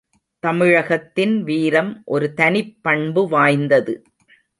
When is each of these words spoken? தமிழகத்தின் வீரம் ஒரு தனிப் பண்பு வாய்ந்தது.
தமிழகத்தின் 0.39 1.43
வீரம் 1.43 2.01
ஒரு 2.05 2.33
தனிப் 2.33 2.77
பண்பு 2.81 3.27
வாய்ந்தது. 3.27 4.03